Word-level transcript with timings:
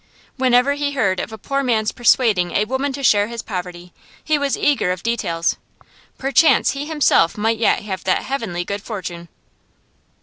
Whenever 0.35 0.73
he 0.73 0.93
heard 0.93 1.19
of 1.19 1.31
a 1.31 1.37
poor 1.37 1.61
man's 1.61 1.91
persuading 1.91 2.53
a 2.53 2.65
woman 2.65 2.91
to 2.91 3.03
share 3.03 3.27
his 3.27 3.43
poverty 3.43 3.93
he 4.23 4.35
was 4.35 4.57
eager 4.57 4.91
of 4.91 5.03
details; 5.03 5.57
perchance 6.17 6.71
he 6.71 6.87
himself 6.87 7.37
might 7.37 7.59
yet 7.59 7.83
have 7.83 8.03
that 8.03 8.23
heavenly 8.23 8.65
good 8.65 8.81
fortune. 8.81 9.29